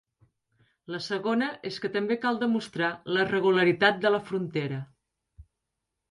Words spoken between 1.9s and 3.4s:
també cal demostrar la